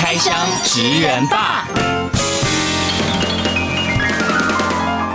[0.00, 1.66] 开箱职人吧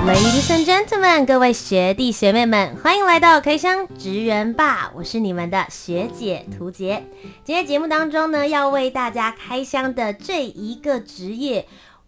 [0.05, 4.91] ！Ladies and gentlemen，各位学弟学妹们，欢迎来到开箱职人吧！
[4.93, 7.01] 我是你们的学姐涂洁。
[7.45, 11.65] 今天节目当中呢，要为大家开箱的这一个职业，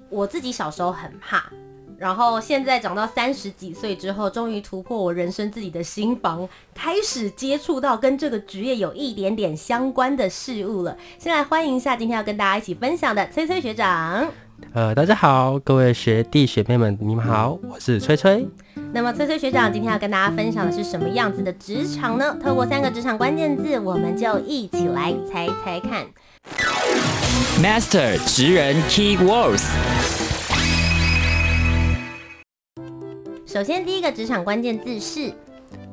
[0.10, 1.46] 我自己小时候很怕。
[1.98, 10.98] 然后现在长到三十几岁之后，终于突破我人生自己的心房，开始接触到跟这个职业有一点点相关的事物了。
[11.18, 14.28] 先来欢迎一下今天要跟大家一起分享的崔崔学长。
[14.74, 18.48] 呃，大家好，各位学弟学妹们，你们好，我是崔崔。
[18.94, 22.38] 那么崔崔学长今天要跟大家分享的是什么样子的职场呢？
[22.42, 26.06] 透过三个职场关键字，我们就一起来猜猜看。
[27.62, 30.35] Master 职人 Key Words。
[33.56, 35.32] 首先，第一个职场关键字是，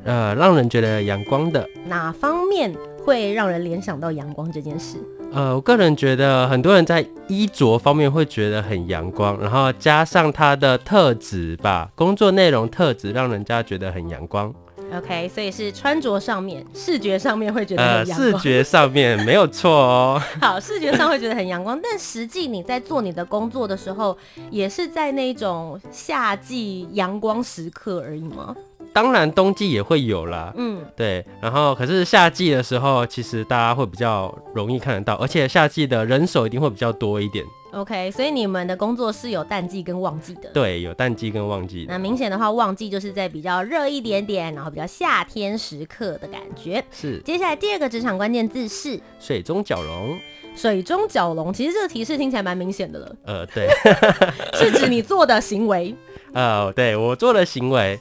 [0.02, 1.64] 呃，让人觉得阳光的。
[1.86, 4.96] 哪方面会让人联想到阳光这件事？
[5.32, 14.52] 呃，我个人觉得很多人在衣着方面会觉得很阳光，然后加上他的特质吧，工作内容特质让人家觉得很阳光。
[14.94, 18.32] OK，所以是穿着上面、视觉上面会觉得很阳光。
[18.32, 20.22] 呃，视觉上面没有错哦。
[20.40, 24.16] 好，视觉上会觉得很阳光，但实际你在做你的工作的时候，
[24.50, 28.54] 也是在那种夏季阳光时刻而已吗？
[28.92, 30.52] 当然，冬季也会有啦。
[30.56, 31.24] 嗯，对。
[31.40, 37.44] 然后，可是夏季的时候，其实大家会比较容易看得到，而且夏季的人手一定会比较多一点。
[37.72, 40.50] OK，所以你们的工作是有淡季跟旺季的。
[40.52, 41.86] 对，有淡季跟旺季。
[41.88, 46.84] 那明显的话，旺季就是在比较热一点点，然后比较夏天时刻的感觉。
[46.90, 47.18] 是。
[47.20, 50.18] 接下来第二个职场关键字是水中蛟龙。
[50.54, 53.16] 水中蛟龙，其实这个提示听起来蛮明显的了。
[53.24, 53.66] 呃，对，
[54.52, 55.94] 是指你做的行为。
[56.34, 57.98] 呃，对，我做的行为。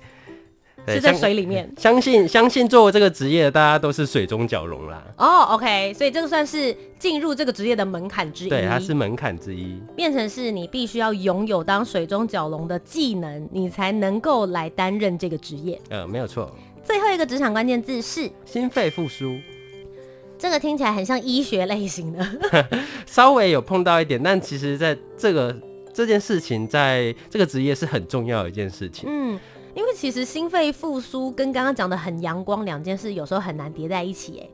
[0.88, 5.04] 是在水里面， 相信相信做这个职业，大家都是水中蛟龙啦。
[5.18, 8.50] 哦、oh,，OK，所以这个算是进入这个职业的门槛之一。
[8.50, 15.80] 对，它是门槛之一，变成是你必须要拥有当水中蛟龙的技能，你才能够来担任这个职业。
[15.90, 16.52] 呃，没有错。
[16.84, 19.38] 最后一个职场关键字是心肺复苏，
[20.38, 22.26] 这个听起来很像医学类型的，
[23.06, 25.56] 稍微有碰到一点，但其实在这个
[25.94, 29.08] 这件事情，在这个职业是很重要的一件事情。
[29.08, 29.40] 嗯。
[29.74, 34.48] 因为其实心肺复苏跟刚刚讲的很阳光两件事，有时候很难叠在一起，哎，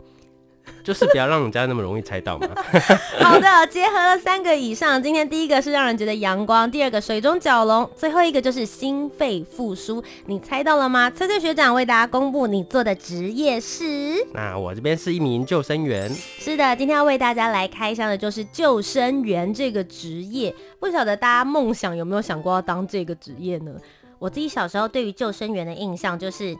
[0.83, 2.47] 就是不要让人家那么容易猜到嘛。
[3.19, 11.09] 好的，结合了三个以上，今天第一个是让人觉得阳光，第二个水中蛟龙，最后一个就是心肺复苏，你猜到了吗？
[11.09, 16.09] 崔崔学长为大家公布你做的职业是，那我这边是一名救生员。
[16.13, 20.53] 是的，今天要为大家来开箱的就是救生员这个职业。
[20.79, 23.71] 不晓得大家梦想有没有想过要当这个职业呢？
[24.19, 26.57] 我自己小时候对于救生员的印象就是，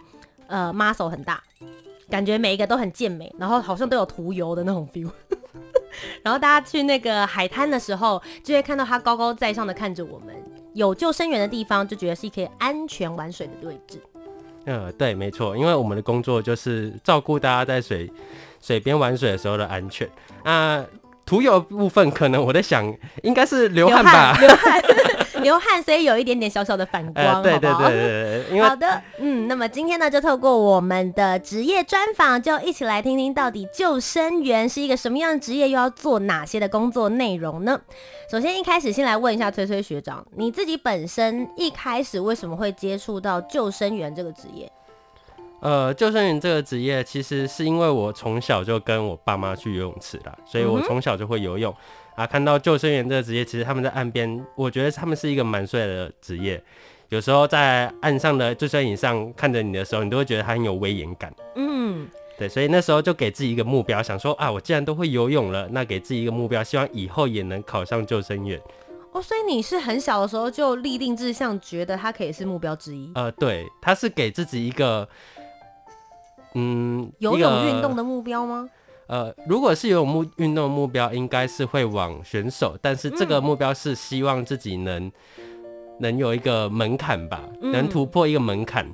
[0.47, 1.41] 呃，muscle 很大，
[2.09, 5.09] 感觉每一个都很健美，然后好像都有涂油的那种 feel。
[6.22, 10.35] 然后大家去那个海滩的时候，就会看到他高高在上的看着我们。
[10.73, 14.00] 有救生员的地方，就觉得是可以安全玩水的位置。
[14.66, 18.12] 呃，对，没错，因为我们的工作就是照顾大家在水
[18.62, 20.07] 水边玩水的时候的安全。
[20.44, 20.85] 啊，
[21.25, 22.94] 涂油部分可能我在想，
[23.24, 24.38] 应该是流汗吧。
[24.39, 24.81] 流汗。
[24.81, 25.06] 流汗
[25.43, 28.61] 流汗，所以有一点点小小的反光，呃、对对对对对。
[28.61, 37.79] 好的，嗯，那么今天呢，就透过我们的职业专访，就一起来听听到底救生员是一个什么样的职业，又要做哪些的工作内容呢？
[38.31, 44.71] 首先，一开始先来问一下崔崔学长，你自己本身一开始为什么会接触到救生员这个职业？
[45.59, 51.71] 呃，救生员这个职业，其实是因为我从小就跟我爸妈去游泳池啦，所以我从小就会游泳。
[51.73, 51.77] 嗯
[52.17, 56.62] 啊，看到救生员这个职业，其实他们在岸边，我觉得他们是一个蛮帅的职业。
[57.09, 61.31] 有时候在岸上的救生椅上看着你的时候，你都会觉得他很有威严感。
[61.56, 68.59] 嗯，对，所以那时候就给自己一个目标，想说啊，我既然都会游泳了，那给自己一个目标，希望以后也能考上救生员。
[69.12, 73.12] 哦，所以你是很小的时候就立定志向，觉得他可以是目标之一。
[73.13, 75.07] 呃，对，他是给自己一个，
[76.56, 78.68] 嗯，游泳运动的目标吗？
[79.07, 85.06] 呃，如果是有目运动目标，应该是会往选手，但是这个目标是希望自己能、
[85.38, 85.44] 嗯、
[86.00, 88.86] 能有一个门槛吧，能突破一个门槛。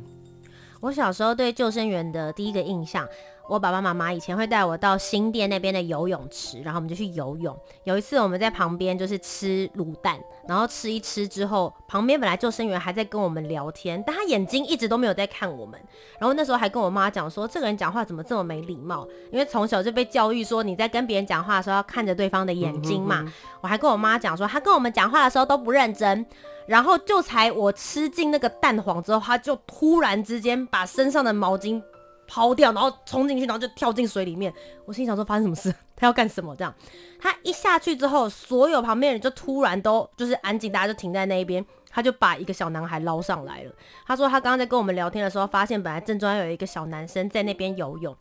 [0.81, 3.07] 我小时候对救生员的第一个印象，
[3.49, 7.57] 我爸爸妈妈以前会带我到新店那边的游泳池，然后我们就去游泳。
[7.83, 10.17] 有一次我们在旁边就是吃卤蛋，
[10.47, 15.79] 然后吃一吃之后，旁边本来救生员还在跟我们聊天，但他眼睛一直都没有在看我们。
[16.19, 19.07] 然后那时候还跟我妈讲说，这个人讲话怎么这么没礼貌？
[19.31, 23.21] 因为从小就被教育说你在跟别人讲话的时候要看着对方的眼睛嘛。
[23.21, 23.33] 嗯嗯嗯。
[23.61, 26.25] 我还跟我妈讲说，他跟我们讲话的时候都不认真。
[26.65, 31.83] 然后就才我吃进那个蛋黄之后，他就突然之间把身上的毛巾。
[32.27, 34.53] 抛掉，然后冲进去，然后就跳进水里面。
[34.85, 35.73] 我心想说，发生什么事？
[35.95, 36.55] 他要干什么？
[36.55, 36.73] 这样，
[37.19, 41.65] 他一下去之后，所有旁边人就突然都就是安静，大家就停在那一边。
[41.95, 43.71] 他就把一个小男孩捞上来了。
[44.07, 48.17] 他说他刚刚在跟我们聊天的时候，发现本来正中央有一个小男生在那边游泳，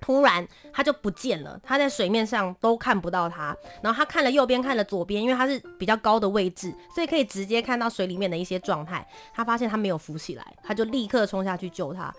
[0.00, 1.56] 突然他就不见了。
[1.62, 3.56] 他在水面上都看不到他。
[3.80, 9.06] 然后他看了右边，看了左边，因为他是比较高的位置，所以可以直接看到水里面的一些状态。
[9.32, 12.12] 他发现他没有浮起来，他就立刻冲下去救他。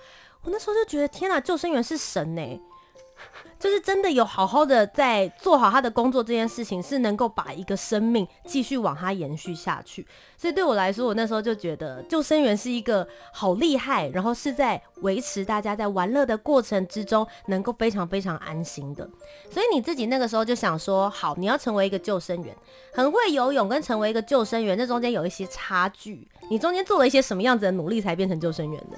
[0.45, 2.61] 我那时候就觉得天哪，救生员是神呢，
[3.59, 10.05] 就是真的有好好的在做好他的工作，这件事情是能够把一个生命继续往他延续下去。
[10.37, 19.09] 所以对我来说，我那时候就觉得救生员是一个好厉害，然后是在维持大家在玩乐的过程之中能够非常非常安心的。
[19.49, 22.55] 所以你自己那个时候就想说，好，你要成为一个救生员，
[22.93, 26.27] 很会游泳跟成为一个救生员，这中间有一些差距。
[26.51, 28.97] 你中间做了一些什么样子的努力才变成救生员的？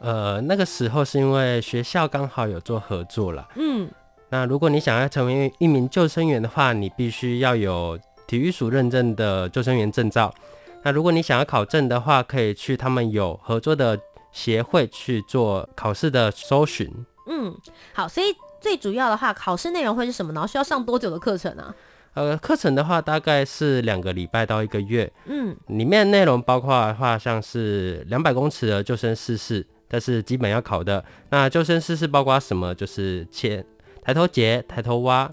[0.00, 3.46] 呃，那个时候是因为学校刚好有做合作了。
[3.56, 3.88] 嗯，
[4.30, 10.34] 那如果你想要成为一名救生员的话，你必须要有体育署认证的救生员证照。
[10.82, 13.98] 那如果你想要考证的话，可以去他们有合作的
[14.32, 16.90] 协会去做考试的搜寻。
[17.28, 17.54] 嗯，
[17.92, 20.48] 好，所以最主要的话，考试内容会是什么呢？
[20.48, 21.74] 需要上多久的课程啊？
[22.14, 25.12] 呃，课程的话大概是两个礼拜到一个月。
[25.26, 29.66] 嗯，里面内容包括的话，像是两百公尺的救生姿势。
[29.90, 31.04] 这是基本要考的。
[31.30, 32.72] 那救生师是包括什么？
[32.74, 33.62] 就是前
[34.00, 35.28] 抬头节、抬头蛙，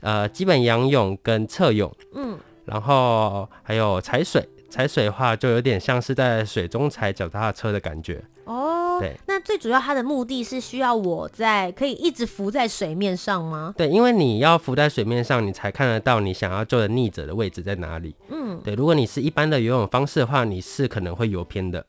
[0.00, 1.94] 呃，基本仰泳跟侧泳。
[2.14, 8.24] 嗯，然后还有踩水，踩水的话就有点像是在水中踩脚踏车的感觉。
[8.44, 9.14] 哦，对。
[9.26, 13.74] 那最主要它的目的是需要我在可以一直浮在水面上吗？
[13.76, 18.16] 对，因为你要浮在水面上，你才看得到你想要救的溺者的位置在哪里。
[18.30, 18.74] 嗯，对。
[18.74, 21.84] 如果你是一般的游泳方式的话，你是可能会游偏的。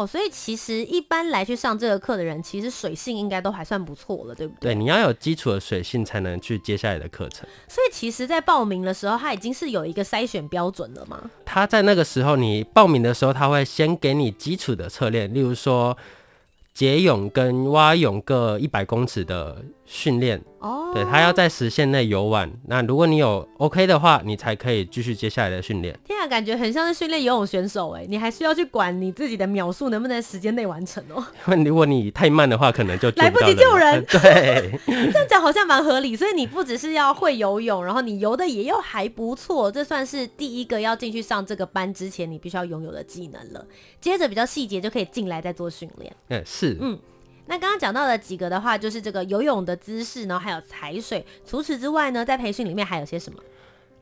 [0.00, 4.72] 哦，所以其实一般来去上这个课的人，其实水性应该都还算不错了，对不对？
[4.72, 7.46] 对，你要有基础的水性，才能去接下来的课程。
[7.68, 11.30] 所以其实，在报名的时候，他已经是有一个筛选标准了吗？
[11.44, 15.96] 他在那个时候，你报名的时候，他会先给你基础的测练，例如说。
[16.72, 22.48] 蝶泳跟蛙泳各一百公尺的训练哦，对，他要在时限内游玩。
[22.68, 25.98] 那如果你有 OK 的话，你才可以继续接下来的训练。
[26.04, 31.26] 天啊，感觉很像是训练游泳选手哎，你还需要去管你自己的秒数能不能在时间内完成哦。
[31.48, 34.04] 因 为如果你太慢的话，可能就来不及救人。
[34.06, 34.78] 对，
[35.10, 36.14] 这样讲好像蛮合理。
[36.14, 43.66] 所以你不只是要会游泳，然后你游的也又还不错，这算是第一个要进去上这个班之前你必须要拥有的技能了。
[44.00, 46.14] 接着比较细节就可以进来再做训练。
[46.28, 46.76] 嗯，是。
[46.80, 46.96] 嗯，
[47.50, 51.26] 那刚刚讲到的几个的话，就是这个游泳的姿势，然后还有踩水。
[51.44, 53.40] 除此之外呢，在培训里面还有些什么？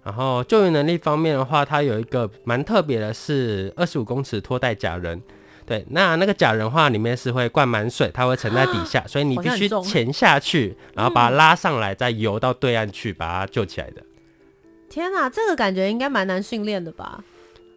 [0.05, 5.23] 然后救援能力方面的话，它有一个蛮特别的，是二十五公尺拖带假人。
[5.65, 14.03] 对，那那个假人的话，里面是会灌满水，它会沉在底下，所以你必须潜下去，然后把它拉上来，再游到对岸去把它救起来的。
[14.91, 17.25] 天哪，这个感觉应该蛮难训练的吧？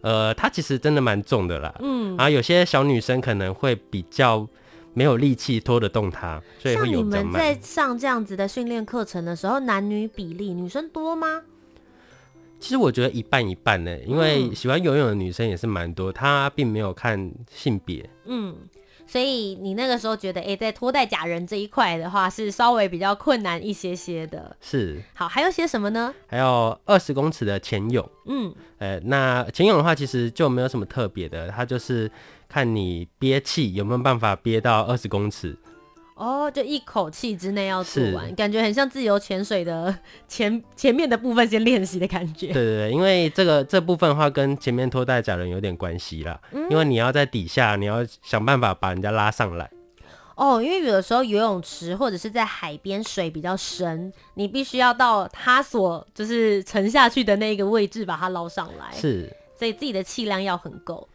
[0.02, 1.74] 呃，它其实真的蛮重的啦。
[1.80, 4.46] 嗯，然后有些小女生可能会比较
[4.94, 7.00] 没有力气拖得动它，所以会有。
[7.00, 11.42] 像你们在上这样子的训练课程的时候，男女比例，女生多吗？
[12.60, 18.10] 其实我觉得一半一半呢，因为喜欢游泳的女生也是蛮多，她并没有看性别。
[18.26, 18.56] 嗯。
[19.08, 24.56] 所以你那个时候觉得，哎、欸，在拖带假人这一块的话，是稍微比较困难一些些的。
[24.62, 25.02] 是。
[25.14, 26.14] 好，还有些什么呢？
[26.28, 28.08] 还有二十公尺的潜泳。
[28.28, 28.54] 嗯。
[28.78, 32.10] 呃、欸，那潜泳的话，其实就没有什么特别的，它就是
[32.52, 35.58] 看你憋气有没有办法憋到二十公尺。
[36.16, 42.48] 哦，就一口气之内要做完，感觉很像自由潜水的 前前面的部分先练习的感觉。
[42.48, 49.72] 对对对，因为这个这部分的话跟前面拖带假人有点关系啦，嗯，因为你要在底下，你要想办法把人家拉上来。
[50.36, 58.96] 哦，因为有的时候游泳池或者是在海边水比较深，你必须要到他所就是沉下去的那个位置把它捞上来。
[58.96, 61.08] 是，所以自己的气量要很够。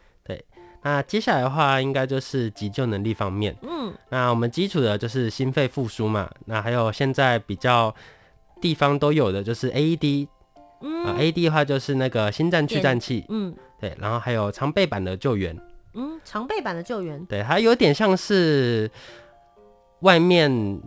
[0.86, 3.56] 那接下来的话，应该就是急救能力方面。
[3.62, 6.30] 嗯，那我们基础的就是心肺复苏嘛。
[6.44, 7.92] 那还有现在比较
[8.60, 10.28] 地方都有的就是 AED。
[10.82, 13.24] 嗯，啊，AED 的话就是那个心脏去颤器。
[13.30, 15.58] 嗯，对，然后还有常备版的救援。
[15.94, 17.26] 嗯，常备版的救援。
[17.26, 18.88] 对，它有点像是
[20.02, 20.80] 外面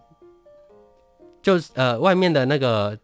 [1.42, 2.98] 就是呃外面的那个。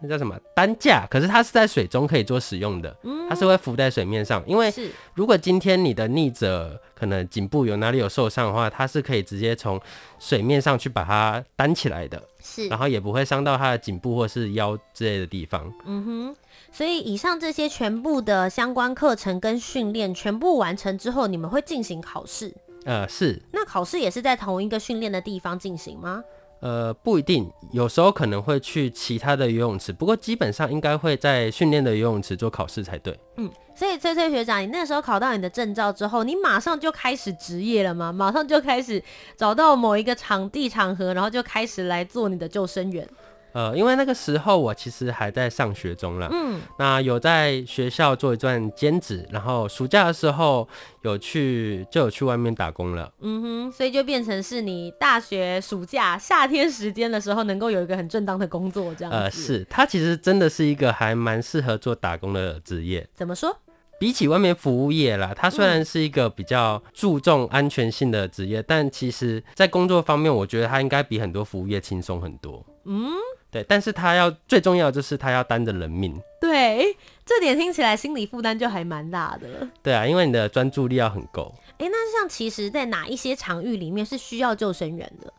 [0.00, 1.06] 那叫什么担架？
[1.10, 2.96] 可是它是在水中可以做使用的，
[3.28, 4.42] 它是会浮在水面上。
[4.46, 4.72] 因为
[5.14, 9.80] 如果今天你的逆者可能颈部有哪里有受伤的话，它是可以直接从
[10.18, 15.72] 水面上去把它担起来的，是，然后也不会伤到他的颈部或是腰之类的地方。
[15.84, 16.36] 嗯哼，
[16.72, 22.54] 所以以上这些全部的相关课程跟训练全部完成之后，你们会进行考试？
[22.84, 23.42] 呃，是。
[23.52, 26.22] 那考试也是在同一个训练的地方进行吗？
[26.60, 33.18] 呃，不一定，有时候可能会去其他的游泳池，不过基本上应该会在训练的游泳池做考试才对。
[33.36, 38.12] 嗯，所以崔崔学长，你那时候考到你的证照之后，你马上就开始职业了吗？
[38.12, 39.02] 马上就开始
[39.36, 43.08] 找到某一个场地场合，然后就开始来做你的救生员？
[43.52, 50.68] 呃，因为那个时候我其实还在上学中了，嗯，那有在学校做一段兼职，然后暑假的时候
[51.02, 59.18] 有去就有去外面打工了，嗯哼，所以就变成是你大学暑假夏天时间的时候能够有一个很正当的工作这样子。
[59.18, 63.08] 呃，是，它其实真的是一个还蛮适合做打工的职业。
[63.14, 63.56] 怎么说？
[63.98, 72.64] 比起外面服务业啦，它虽然是一个比较注重安全性的职业，嗯，但其实在工作方面，我觉得它应该比很多服务业轻松很多。
[72.84, 73.10] 嗯。
[73.50, 76.14] 对，但是他要最重要的就是他要担着人命。
[76.40, 79.66] 对，这点听起来心理负担就还蛮大的。
[79.82, 81.54] 对啊，因为你的专注力要很够。
[81.78, 85.32] 哎、欸，那像其实，在哪一些场域里面是需要救生员的？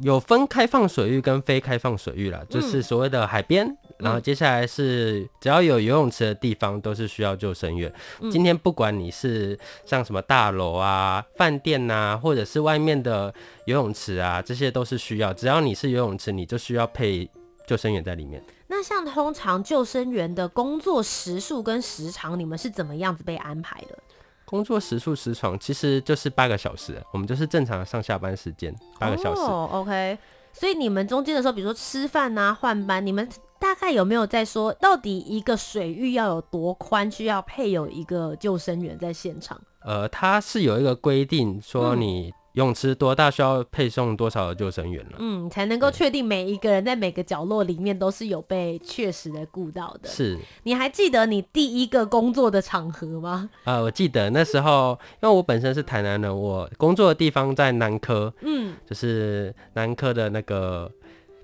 [0.00, 7.90] 有分开放水域跟非开放水域啦，就是所谓的海边、嗯，然后接下来是只要有游泳池的地方都是需要救生员、
[8.20, 8.30] 嗯。
[8.30, 13.32] 今天不管你是像什么大楼啊、饭店啊，或者是外面的
[13.66, 15.32] 游泳池啊，这些都是需要。
[15.32, 17.30] 只要你是游泳池，你就需要配。
[17.66, 18.42] 救生员在里面。
[18.66, 23.98] 那像通常救生员的工作时数跟时长，你们是怎么样子被安排的？
[24.44, 29.40] 工作时数时长其实就是八个小时，我们就是正常的上下班时间，八个小时。
[29.40, 30.18] 哦，OK。
[30.52, 33.28] 所以你们中间的时候，比如说吃饭啊、换班，你们
[33.58, 39.60] 大概有没有在说，到底一个水域要有多宽，需要配有一个救生员在现场？
[39.80, 42.32] 呃，它是有一个规定，说你、嗯。
[42.54, 45.16] 泳池多大需要配送多少的救生员了？
[45.18, 50.08] 嗯，才能够确定每一个人在每个角落里面都是有被确实的顾到的。
[50.08, 53.50] 是，你还记得你第一个工作的场合吗？
[53.64, 60.90] 啊、呃，我记得那时候，因为我本身是台南人，我工作的地方在南科，嗯，就是南科的那个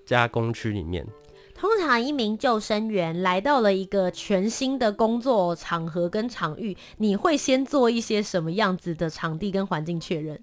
[0.07, 1.05] 加工区里面。
[1.53, 10.41] 通常一名救生员来到了一个全新的工作场合跟场域，你会先做一些什么样子的场地跟环境确认？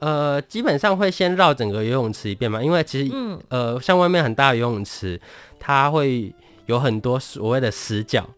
[0.00, 5.20] 呃，基本上会先绕整个游泳池一遍嘛，因为其实，嗯，呃，像外面很大的游泳池，
[5.58, 6.34] 它会
[6.66, 8.28] 有很多所谓的死角，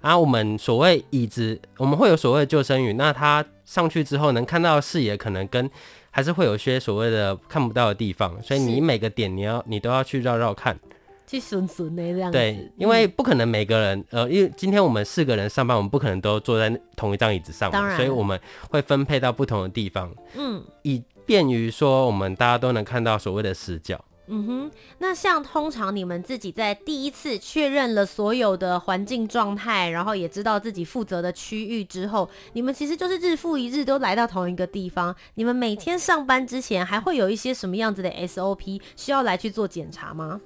[0.00, 5.70] 啊，我们所谓椅子，我们会有所谓的救生员，那他上去之后能看到的视野，可能跟
[6.10, 10.78] 还是会有些所谓的看不到的地方，所以你每个点你要你都要去绕绕看。
[11.26, 18.40] 去损损的这样子，对，因为不可能每个人，呃，因为今天我们四个人上班，我们不可能都坐在同一张椅子上，所以我们
[18.70, 24.02] 会分配到不同的地方，嗯，以便于说我们大家都能看到所谓的死角。
[24.28, 35.14] 嗯哼，那像通常你们自己在第一次确认了所有的环境状态，然后也知道自己负责的区域之后，你们其实就是日复一日都来到同一个地方。
[35.34, 40.40] 你们每天上班之前还会有一些什么样子的 SOP 需要来去做检查吗？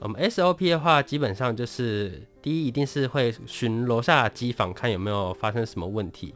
[0.00, 6.34] 我们 SOP 的话，基本上就是第一，一定是会巡楼下机房，看有没有发生什么问题。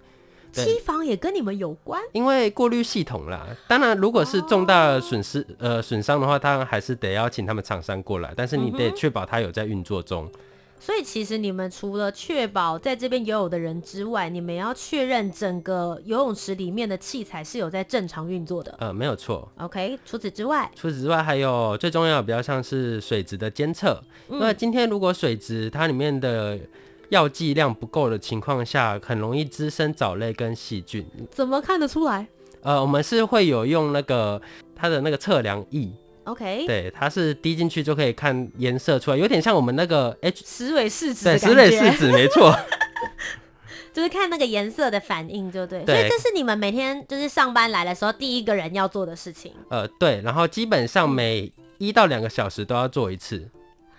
[0.52, 2.00] 机房也跟你们有关？
[2.12, 3.46] 因为过滤系统啦。
[3.68, 8.32] 当然，如果是重大损失、哦、呃损伤的话，当然还是得要请他们厂商过来。
[8.34, 10.24] 但是你得确保它有在运作中。
[10.24, 10.40] 嗯
[10.80, 18.74] 所以其实你们除了确保在这边游泳的人之外，你们要确认整个游泳池里面的器材是有在正常运作的。
[18.78, 19.50] 呃，没有错。
[19.58, 24.02] OK，除此之外，除此之外还有最重要的比较像是水质的监测。
[24.28, 26.58] 那、嗯、今天如果水质它里面的
[27.08, 31.04] 药剂量不够的情况下，很容易滋生藻类跟细菌。
[31.30, 32.26] 怎么看得出来？
[32.62, 34.40] 呃，我们是会有用那个
[34.74, 35.92] 它的那个测量仪。
[36.28, 42.54] OK，对，它是滴进去就可以看颜色出来，有点像我们那个 H 石蕊试纸，对，石蕊试纸没错，
[43.94, 45.94] 就是看那个颜色的反应，就对，对。
[45.96, 49.54] 所以这是你们每天就是上班来的时候第一个人要做的事情。
[49.70, 53.48] 呃，对，然后基本上每一到两个小时都要做一次。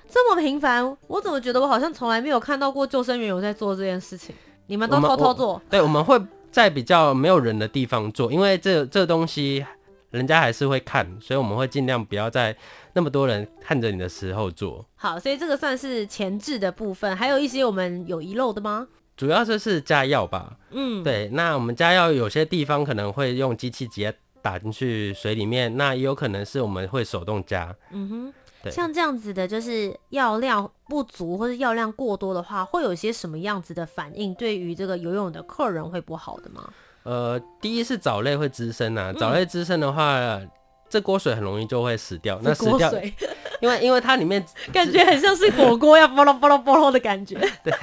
[0.08, 4.36] 这么频繁，我怎么觉得我好像从来没有看到过救生员有在做这件事情？
[4.68, 5.60] 你们都偷偷做？
[5.68, 6.22] 对，我们会
[6.52, 9.66] 在比较没有人的地方做，因为这这东西。
[10.12, 12.56] 人家还是会看，所以我们会尽量不要在
[12.94, 14.86] 那么多人看着你的时候做。
[14.96, 18.88] 好，所以这个算是前置的部分，还有一些我们有遗漏的吗？
[19.16, 20.58] 主要就是加药吧。
[20.72, 21.30] 嗯，对。
[21.34, 27.76] 那我们加药有些地方可能会用机器直接打进去水里面，那也有可能是我们会手动加。
[27.92, 28.34] 嗯哼。
[28.62, 34.36] 对像这样子的，就是药量不足或者药量过多的话，会有一些什么样子的反应？
[34.36, 36.70] 对于这个游泳的客人会不好的吗？
[37.10, 40.48] 呃，第一是藻类会滋生啊，藻类滋生的话，嗯、
[40.88, 42.40] 这锅水很容易就会死掉。
[42.44, 42.94] 那死掉，
[43.62, 47.36] 因为因为它里面 感觉很像是火锅要啵啵咯啵咯的感觉。
[47.66, 47.74] 对，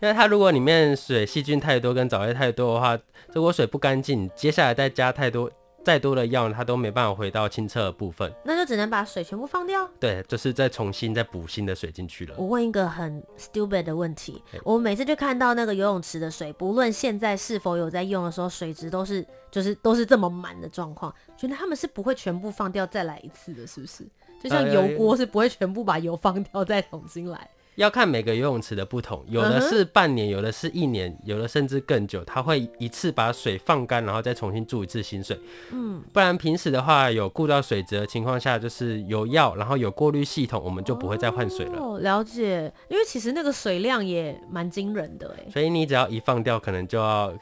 [0.00, 2.98] 因为它如果里面水细菌太多跟藻类太多的话，
[3.32, 5.48] 这锅水不干净，接下来再加太多。
[5.84, 9.88] 再多的药，它都没办法回到清澈的部分，那就只能把水全部放掉。
[9.98, 12.34] 对，就是再重新再补新的水进去了。
[12.38, 24.04] 我问一个很 stupid 的问题，我每次就看到那个游泳池的水，不论现在是否有在用的时候，水质都是就是都是这么满的状况，觉得他们是不会全部放掉再来一次的，是不是？
[24.42, 27.48] 就像油锅是不会全部把油放掉再重新来。
[27.76, 32.22] 要看每个游泳池的不同，有的是半年，有的是一年，有的甚至更久。
[32.24, 35.38] 它会一次把水放干，然后再重新注一次新水。
[35.70, 41.78] 嗯，不然平时的话，有顾到水质的情况下，就是有药，然后有过滤系统，我们就不会再换水了。
[41.78, 42.72] 哦，了解。
[42.88, 45.50] 因为其实那个水量也蛮惊人的哎。
[45.50, 47.32] 所以你只要一放掉，可能就要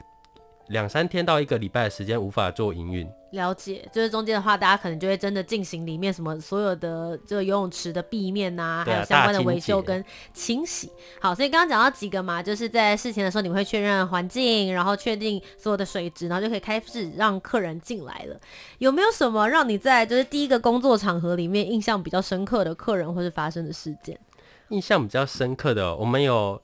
[0.67, 3.09] 两三天到一个礼拜的时间无法做营运。
[3.31, 10.03] 了解，就是中间的话，大家可能就会真的进行里面什么所有的这个游泳池的壁面呐、啊，还有相关的维修跟
[10.33, 10.91] 清洗。
[11.21, 18.37] 好，所以刚刚讲到几个嘛，就是在事前的时候，你们会确认环境，然后确定所有的水质，然后就可以开始让客人进来了。
[18.79, 24.19] 有没有什么让你在就是第一个工作场合里面印象比较深刻的客人或是发生的事件？
[24.67, 26.61] 印象比较深刻的，我们有，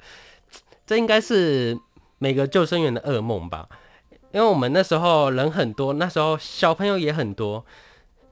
[0.86, 1.80] 这应该是
[2.18, 3.70] 每个救生员的噩梦吧。
[4.38, 7.66] 因为我们那时候人很多，那时候小朋友也很多，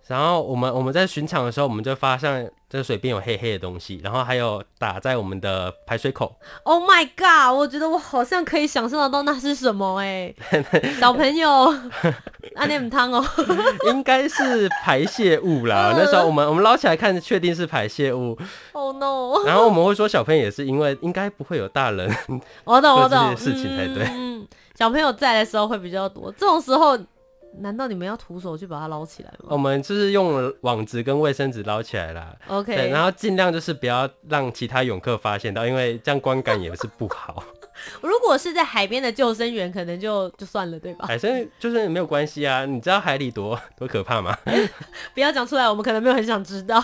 [0.05, 6.35] 然后我们我们在巡场的时候，我们就发现这个水边有黑黑的东西，然后还有打在我们的排水口。
[6.61, 7.57] Oh my god！
[7.57, 10.31] 我觉得我好像可以想象得到那是什么哎，
[11.01, 11.73] 小朋友，
[12.53, 13.25] 阿念汤哦，
[13.89, 15.91] 应该是排泄物啦。
[15.97, 18.37] 那时候我们我们捞起来看，确定是排泄物。
[18.73, 19.43] Oh no！
[19.47, 22.15] 然后我们会说小朋友也是因为应该不会有大人
[22.63, 24.05] 我懂我懂事情才对。
[24.11, 26.97] 嗯小朋友在的时候会比较多，这种时候
[27.59, 29.47] 难道你们要徒手去把它捞起来吗？
[29.49, 32.35] 我们就是用网子跟卫生纸捞起来啦。
[32.47, 37.41] OK，对，然后尽量就是不要让其他泳客发现到，因为这样观感也是不好。
[38.01, 41.05] 如果是在海边的救生员，可能就就算了，对吧？
[41.07, 44.37] 海生就是没有关系啊，你知道海里多 多可怕吗？
[45.13, 46.83] 不要讲出来，我们可能没有很想知道。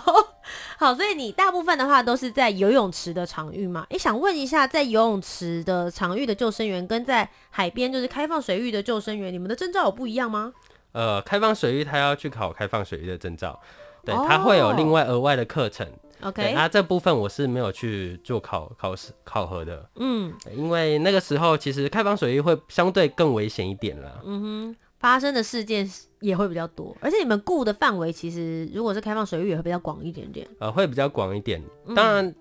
[0.77, 3.85] 好，所以你大部分的话都是在游泳池的场域嘛？
[3.89, 10.51] 诶，想问一下，在游泳池的场域的救生员，跟在海边就是开放水域的救生员，你们的证照有不一样吗？
[10.91, 13.57] 呃，开放水域他要去考开放水域的证照，
[14.03, 15.87] 对，他会有另外额外的课程。
[16.21, 31.61] OK，那这部分我是没有去做考考试考核的，嗯，因为那个时候其实开放水域会相对更危险一点啦，嗯哼，发生的事件也会比较多，而且你们顾的范围其实如果是开放水域也会比较广一点点，呃，会比较广一点，
[31.95, 32.33] 当然。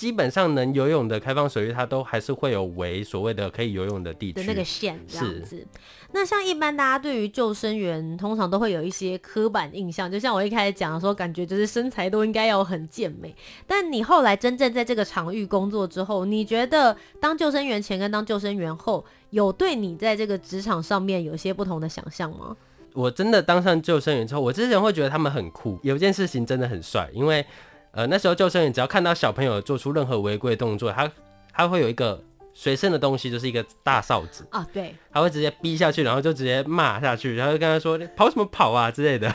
[0.00, 5.66] 嗯基本上能游泳的开放水域，它都还是会有围所谓的可以游泳的地区的那个线这样子。
[6.12, 13.36] 那像一般大家对于救生员，通常都会有一些刻板印象，就像我一开始讲的时候，感觉就是身材都应该要很健美。
[13.66, 22.56] 但你后来真正在这个场域工作之后，你觉得当救生员前跟当救生员后，有对你在这个职场上面有些不同的想象吗？
[22.94, 27.44] 我真的当上救生员之后，我之前会觉得他们很酷，有件事情真的很帅，因为。
[27.92, 31.10] 呃，那时候救生员只要看到小朋友做出任何违规动作，他
[31.52, 32.22] 他会有一个
[32.54, 39.32] 随身的东西，就是一个大哨子啊，对，他会直接逼下去，然后就直接骂下去，然后就跟他说跑什么跑啊之类的。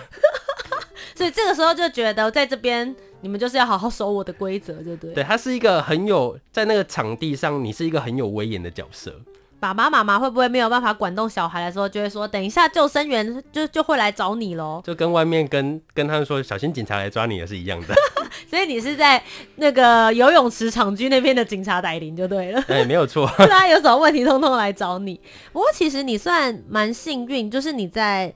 [1.15, 5.13] 所以这个时候就觉得在这边你们就是要好好守我的规则，对不对？
[5.15, 9.13] 对，他是一个很有在那个场地上，你是一个很有威严的角色。
[9.58, 14.82] 爸爸妈妈会不会没有办法管动小孩的时候，就会说等一下救生员就就会来找你喽？
[14.86, 17.96] 就跟外面跟跟他们说小心警察来抓你也是一样的。
[18.56, 19.22] 所以你是在
[19.58, 23.30] 那个游泳池场区那边的警察带领就对了，哎、欸，没有错。
[23.38, 25.20] 对啊有什么问题，通通来找你。
[25.52, 28.34] 不过其实你算蛮幸运，就是你在。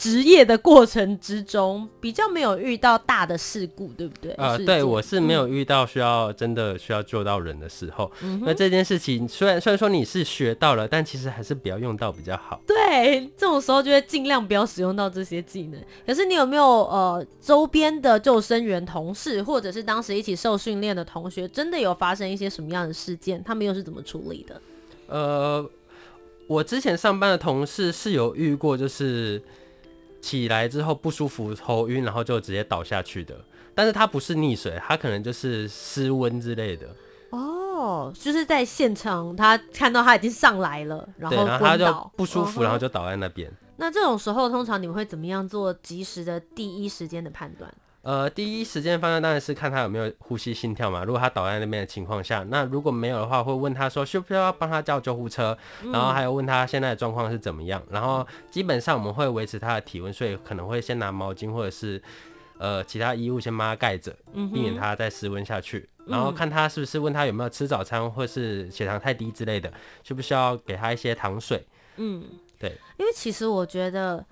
[0.00, 4.32] 职业的过程之中，比较没有遇到大的事故，对不对？
[4.32, 8.10] 啊、呃，对，我是没有遇到需要真的需要救到人的时候。
[8.22, 12.58] 嗯、那这件事情虽然虽然说你是学到了，但其实还是不要用到比较好。
[12.66, 15.78] 对，这种时候就会尽量不要使用到这些技能。
[16.06, 23.44] 可是你有没有呃周边的救生员同事，或者是当时一起受训练的同学，真的有发生一些什么样的事件？
[23.44, 24.58] 他们又是怎么处理的？
[25.08, 25.70] 呃，
[26.46, 29.42] 我之前上班的同事是有遇过，就是。
[30.20, 33.34] 起来之后不舒服、头晕，然后就直接倒下去的。
[33.74, 36.88] 但是它不是溺水，它可能就是失温之类的。
[37.30, 43.50] 哦，就是在现场，他看到他已经上来了，然后他就不舒服，然后就倒在那边。
[43.76, 47.72] 那这种时候，通常你们会怎么样做及时的第一时间的判断？
[48.02, 51.04] 呃，第一时间方向当然是看他有没有呼吸、心跳嘛。
[51.04, 55.54] 如果他倒在那边的情况下，那如果没有的话，会问他说需不需要帮他叫救护车，
[55.92, 57.82] 然后还有问他现在的状况是怎么样。
[57.90, 62.02] 然后基本上我们会维持他的体温，所以可能会先拿毛巾或者是
[62.56, 65.86] 呃其他衣物先帮他盖着，避免他再失温下去。
[66.06, 69.70] 然后看他是不是问他有没有吃早餐，或是血糖太低之类的，
[70.02, 71.66] 需不需要给他一些糖水。
[71.96, 72.24] 嗯，
[72.58, 74.24] 对，因为其实我觉得。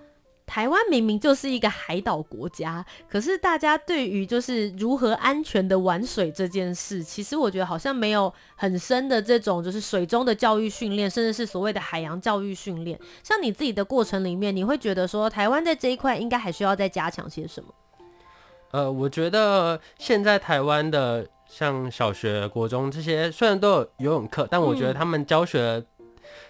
[0.49, 12.99] 台湾明明就是一个海岛国家，可是大家对于就是如何安全的玩水这件事，其实我觉得好像没有很深的这种就是水中的教育训练，甚至是所谓的海洋教育训练。
[13.23, 17.69] 像你自己的过程里面，你会觉得说台湾在这一块应该还需要再加强些什么？
[18.71, 25.85] 呃，我觉得现在台湾的像小学、国中这些，虽然都有游泳课，但我觉得他们教学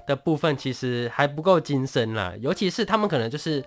[0.07, 3.61] 的部分其实还不够精深啦，尤其是他们可能就是。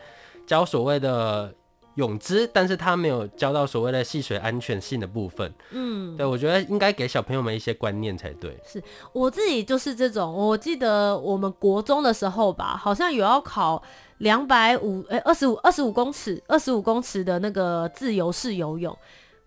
[0.46, 1.52] 教所谓的
[1.96, 5.52] 泳姿，但是他没有教到所谓的戏水安全性的部分。
[5.70, 8.58] 嗯，对，我觉得应该给小朋友们一些观念才对。
[8.66, 13.82] 是我自己就是这种，我记得我们国中的时候吧，好像有要考
[14.18, 18.96] 两百五，哎，二十五，二十五公尺，二十五公尺的那个自由式游泳，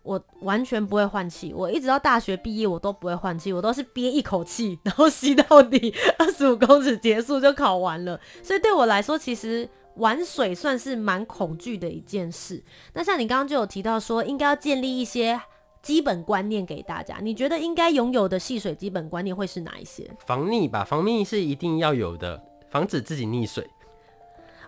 [0.03, 8.19] 我完全不会换气，我一直到大学毕业我都不会换气，我都是憋一口气，然后吸到底，二十五公尺结束就考完了。
[8.43, 9.67] 所以对我来说，其实。
[9.95, 12.63] 玩水算是蛮恐惧的一件事。
[12.93, 15.39] 那像你刚刚就有提到说，应该要建立一些
[15.81, 17.17] 基本观念给大家。
[17.21, 20.09] 你觉得应该拥有的戏水基本观念会是哪一些？
[20.25, 23.65] 防溺吧，防溺是一定要有的，防止自己溺水。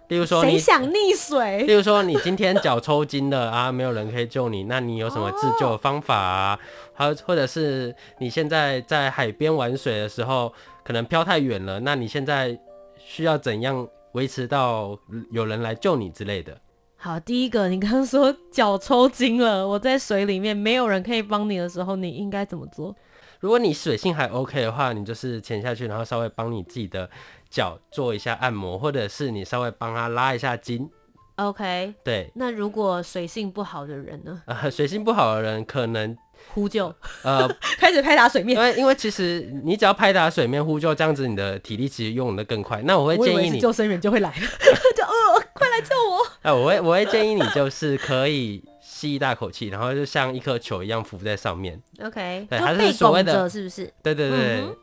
[0.08, 1.64] 例如说，谁想溺水？
[1.64, 6.58] 例如说，你今天脚抽筋了啊，没有人可以救你，那你有什么自救的方法啊？
[6.94, 10.54] 还有，或者是你现在在海边玩水的时候，
[10.86, 12.58] 可能飘太远了，那你现在
[12.98, 13.86] 需要怎样？
[14.18, 14.98] 维持到
[15.30, 16.60] 有人来救你之类的。
[16.96, 22.96] 好，第一个，你刚刚说脚抽筋了，我在水里面没有人可以帮你的时候，你应该怎么做？
[23.40, 27.08] 如果你水性还 OK 的话，你就是潜下去，然后稍微帮你自己的
[27.48, 30.90] 脚做一下按摩，或者是你稍微帮他拉一下筋。
[31.36, 32.32] OK，对。
[32.34, 34.42] 那如果水性不好的人呢？
[34.48, 36.18] 呃，水性不好的人可能。
[36.54, 37.48] 呼救，呃，
[37.78, 38.58] 开始拍打水面。
[38.58, 42.82] 因为因为其实你只要拍打水面呼救，这样子你的体力其实用的更快。
[42.84, 44.36] 那我会建议你，救生员就会来了，
[44.96, 46.28] 就呃，快来救我。
[46.50, 51.82] 啊，我会我会建议你就是可以吸一大口气，然后就像一颗球一样浮在上面。
[52.04, 53.94] OK，对，还是所谓的，是不是？
[54.04, 54.62] 对对对。
[54.62, 54.76] 嗯、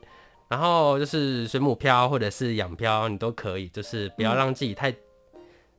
[0.48, 4.94] 然后就是水母漂或者是仰漂，你都可以，就是不要让自己太。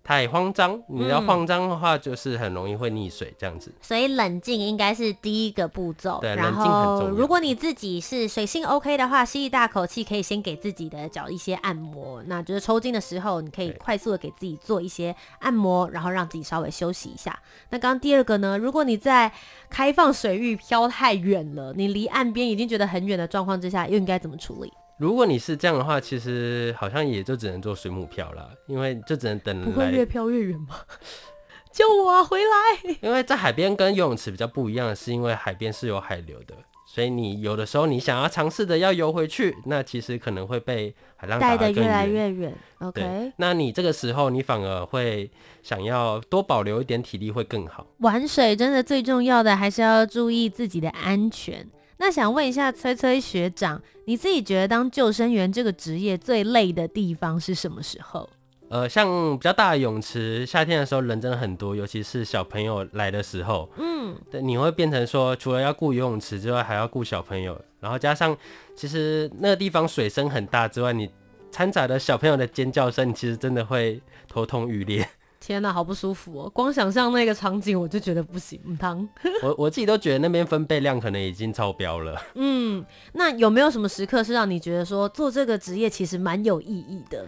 [0.06, 3.72] 嗯太慌张，你要慌张的话，就是很容易会溺水这样子。
[3.72, 6.20] 嗯、所以冷静应该是第一个步骤。
[6.22, 7.10] 对，冷静很重要。
[7.10, 12.22] 如果你自己是水性 OK 的话，吸一大口气，可以先给自己的脚一些按摩。
[12.28, 17.40] 那就是抽筋的时候，你可以快速的给自己做一些按摩，然后让自己稍微休息一下。
[17.72, 18.60] 那刚刚第二个呢？
[18.60, 19.32] 如果你在
[19.72, 24.72] 开放水域飘太远了，你离岸边已经觉得很远的状况之下，又应该怎么处理？
[24.98, 29.74] 如果你是这样的话，其实好像也就只能做水母漂了，因为就只能等人来。
[29.74, 30.78] 不会越漂越远吗？
[31.72, 32.24] 救我啊！
[32.24, 32.96] 回来！
[33.04, 36.56] 因为在海边跟游泳池比较不一样的是，因为海边是有海流的，
[36.88, 42.56] 所以你有的时候你想要尝试的要游回去，那其实可能会被海浪带得越来越远。
[42.80, 45.30] OK，对，那你这个时候你反而会
[45.62, 47.86] 想要多保留一点体力会更好。
[47.98, 51.68] 玩水真的最重要的还是要注意自己的安全。
[51.98, 58.30] 那想问一下崔崔学长，你自己觉得当救生员这个职业最累的地方是什么时候？
[58.68, 68.36] 呃，像比较大的泳池，夏天的时候人真的很多，尤其是小朋友来的时候，嗯，对，你会变成说，除了要顾游泳池之外，还要顾小朋友，然后加上
[68.76, 71.10] 其实那个地方水声很大之外，你
[71.52, 75.08] 掺杂的小朋友的尖叫声，其实真的会头痛欲裂。
[75.46, 76.50] 天呐，好不舒服哦！
[76.50, 78.60] 光想象那个场景，我就觉得不行。
[78.80, 79.08] 汤，
[79.44, 82.20] 我我自己都觉得那边分贝量可能已经超标了。
[82.34, 87.28] 嗯，那有没有什么时刻是让你觉得说做这个职业其实蛮有意义的？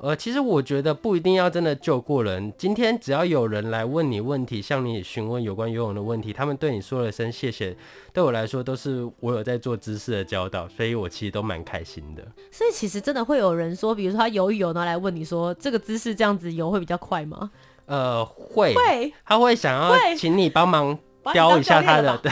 [0.00, 2.52] 呃，其实我觉得不一定要真的救过人。
[2.58, 7.76] 今天只要有人来问你问题，向你询问有关游泳的问题，他们对你说了声谢谢，
[8.12, 12.22] 对我来说都是我有在做知识的教导，所以我其实都蛮开心的。
[12.50, 17.50] 所以其实真的会有人说，比如说他游一游，然后来问你说这个姿势这样子游会比较快吗？
[17.86, 20.98] 呃，会，会，他会想要请你帮忙
[21.32, 22.30] 雕一下他的， 对，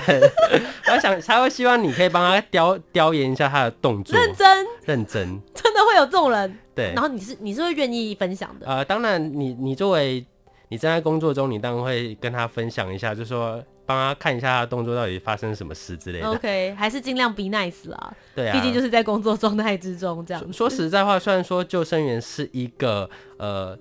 [0.84, 6.58] 他想他会希望你可以帮他雕雕研一下他的动作，认真，认真， 真的会有这种人。
[6.74, 8.66] 对，然后你是你是会愿意分享的？
[8.66, 10.24] 呃，当然你，你你作为
[10.68, 16.26] 你正在工作中，你当然会跟他分享一下，就是说帮他看一下他的动作到底发生什么事之类的。
[16.28, 18.12] OK，还是尽量 be nice 啦。
[18.34, 20.68] 对啊，毕竟就是在工作状态之中这样说。
[20.68, 23.78] 说实在话，虽然说救生员是一个呃，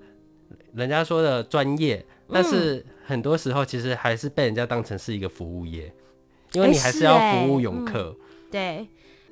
[0.75, 5.93] 人家说的专业，但是很多时候其实还是被人家当成是一个服务业，
[6.53, 8.15] 因为你还是要服务泳客。
[8.51, 8.87] 对，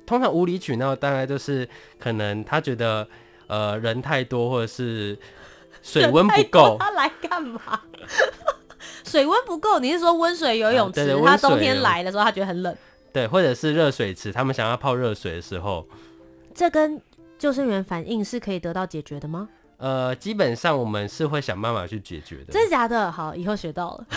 [0.06, 3.06] 通常无理取闹大概就是可能他觉得
[3.46, 5.18] 呃人太多，或者是
[5.82, 7.80] 水温不够， 他来干嘛？
[9.04, 11.16] 水温不够，你是说温水游泳池？
[11.24, 12.74] 他冬天来的时候，他觉得很冷。
[13.12, 15.86] 对，或者是热水池，他们想要泡热水的时候，
[16.54, 17.00] 这跟
[17.38, 19.48] 救生员反应是可以得到解决的吗？
[19.82, 22.52] 呃，基本上我们是会想办法去解决的。
[22.52, 23.10] 真的假的？
[23.10, 24.06] 好，以后学到了。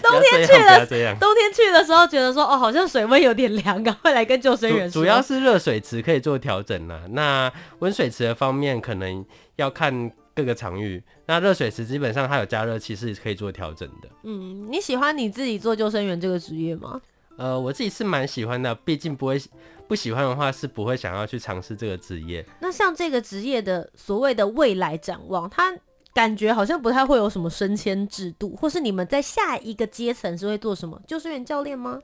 [0.00, 5.02] 冬天去的，冬天去的时候觉得说，哦，好像水温有点凉，赶快来跟救生员说。
[5.02, 11.02] 主要是热水池可以做调整啦，那温水池的方面可能要看各个场域。
[11.26, 14.08] 那热水池基本上它有加热器是可以做调整的。
[14.22, 17.00] 嗯，你喜欢你自己做救生员这个职业吗？
[17.36, 19.40] 呃，我自己是蛮喜欢的，毕竟不会
[19.88, 22.44] 不喜欢的话是不会想要去尝试这个职业。
[22.60, 25.74] 那像这个职业的所谓的未来展望，它
[26.14, 31.00] 感觉好像不太会有什么升迁制度，或是你们在下一个阶层是会做什么？
[31.06, 31.98] 救生员教练吗？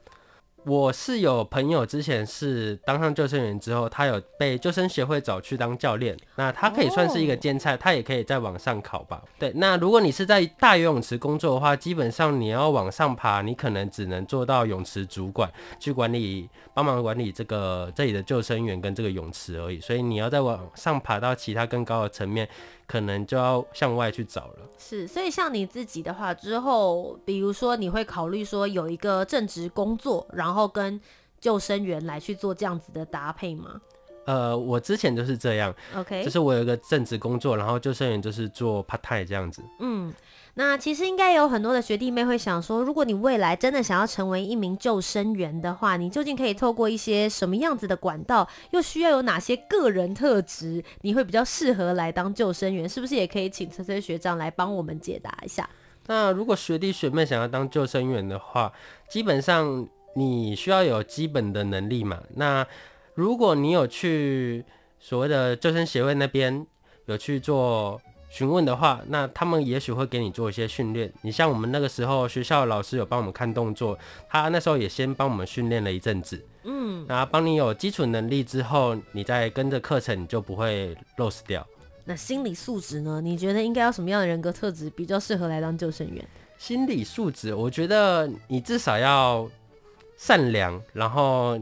[0.68, 9.22] 我是有朋友之前是当上救生员之后，他有被救生协会找去当教练，那他可以算是一个兼差，他也可以再往上考吧。
[9.38, 15.50] 对，那如果你是在大游泳池工作的话，基本上你要往上爬，你可能只能做到泳池主管，
[15.80, 19.80] 去管理、帮忙管理这个这里的救生员跟这个泳池而已。
[19.80, 22.46] 所以你要再往上爬到其他更高的层面。
[22.88, 24.56] 可能就要向外去找了。
[24.78, 31.00] 是，所以像你自己的话，之后比如说你会考虑说有一个正职工作，然后跟
[31.38, 33.80] 救生员来去做这样子的搭配吗？
[34.24, 35.74] 呃，我之前就是这样。
[35.94, 39.62] OK，就是我有一个正职工作，然后救生员就是做 part time 这样子。
[39.78, 40.12] 嗯。
[40.58, 52.88] 那其实应该有很多的学弟妹会想说，如果你未来真的想要成为一名救生员的话，你究竟可以透过一些什么样子的管道，又需要有哪些个人特质，你会比较适合来当救生员？
[52.88, 55.70] 是不是也可以请崔崔学长来帮我们解答一下？
[56.08, 58.72] 那如果学弟学妹想要当救生员的话，
[59.08, 62.20] 基本上你需要有基本的能力嘛。
[62.34, 62.66] 那
[63.14, 64.64] 如果你有去
[64.98, 66.66] 所谓的救生协会那边
[67.06, 68.00] 有去做。
[68.30, 71.10] 询问的话，那他们也许会给你做一些训练。
[71.22, 76.44] 你像我们那个时候，学校老师有帮我们看动作，他那时候也先帮我们训练了一阵子。
[76.64, 81.66] 嗯，然后帮你有基础能力之后，你再跟着课程，你就不会 lose 掉。
[82.04, 83.20] 那心理素质呢？
[83.20, 86.22] 你觉得应该要什么样的人格特质比较适合来当救生员？
[86.58, 89.48] 心理素质，我觉得你至少要
[90.16, 91.58] 善良，然后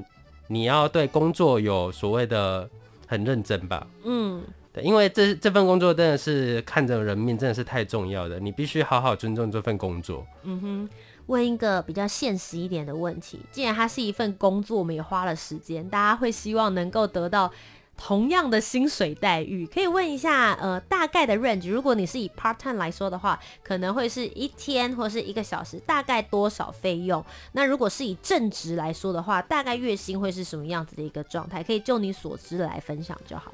[0.49, 2.69] 你要对工作有所谓的
[3.07, 3.87] 很认真吧。
[4.05, 4.43] 嗯。
[4.83, 10.27] 因为这这份工作真的是看着人命，真的是太重要的，你必须好好尊重这份工作。
[10.43, 10.89] 嗯哼，
[11.27, 17.51] 问一个比较现实一点的问题，既然它是一份工作，我们也花了时间，大家会希望能够得到
[17.97, 19.67] 同样的薪水待遇。
[19.67, 27.25] 可以问一下，呃，大概的 range，如果你是以 part time 来说的话，可能会是一天或是一个小时，大概多少费用？
[27.53, 31.63] 那如果是以正职来说的话，大概月薪会是什么样子的一个状态？
[31.63, 33.51] 可以就你所知来分享就好。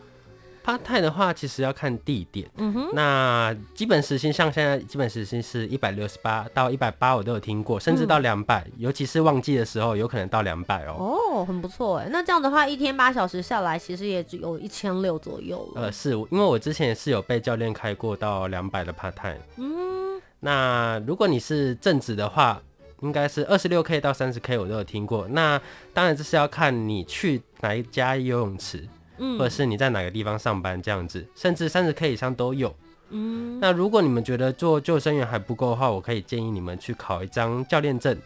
[0.64, 2.48] Part time 的话，其实要看地点。
[2.56, 10.96] 嗯哼，那基本时薪像现在基本时薪是一百六十八到一百八，我都有听过，甚至到两百、嗯，尤其是旺季的时候，有可能到两百哦。
[10.98, 12.08] 哦，很不错哎。
[12.10, 15.82] 那这样的话，一天八小时下来，其实也只有一千六左右了。
[15.82, 19.40] 呃，是因为我之前也是有被教练开过到两百的 part time。
[19.56, 22.62] 嗯，那如果你是正职的话，
[23.00, 25.26] 应该是二十六 k 到三十 k，我都有听过。
[25.28, 25.60] 那
[25.92, 28.88] 当然这是要看你去哪一家游泳池。
[29.18, 32.74] 或者是你在哪个地方上班这样子，甚至三十 K 以上都有。
[33.10, 38.16] 嗯，那如果你们觉得做救生员还不够的话，我可以建议你们去考一张教练证，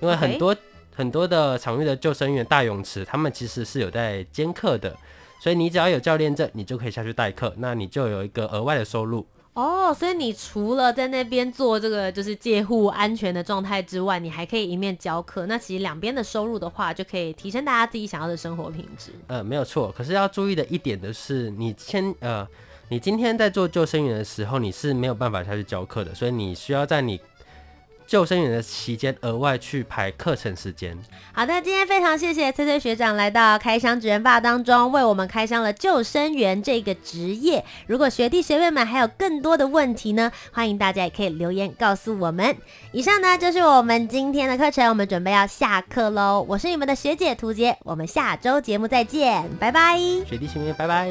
[0.00, 0.54] 因为很多.
[0.98, 4.96] 很多的场域的救生员大泳池，他们其实是有在兼课的，
[5.38, 9.26] 所以你只要有教练证，你就可以下去代课，那你就有一个额外的收入。
[9.56, 15.46] 哦，所以你除了在那边做这个就是戒护安全的状态之外，你还可以一面教课。
[15.46, 19.12] 那其实两边的收入的话，就可以提升大家自己想要的生活品质。
[19.28, 19.90] 呃，没有错。
[19.96, 22.46] 可是要注意的一点的是，你先呃，
[22.90, 27.18] 你今天在做救生员的时候，你是没有办法下去教课的，所以你需要在你。
[28.06, 30.96] 救生员的期间额外去排课程时间。
[31.32, 37.64] 好的，今天非常谢谢崔崔学长来到开箱职人 BAR 当中，为我们开箱了救生员这个职业。
[37.86, 42.56] 如果学弟学妹们还有更多的问题呢，欢迎大家也可以留言告诉我们。
[42.92, 46.44] 以上呢就是我们今天的课程，我们准备要下课喽。
[46.48, 49.98] 我是你们的学姐屠洁，我们下周节目再见，拜拜。
[50.26, 51.10] 学弟学妹，拜拜。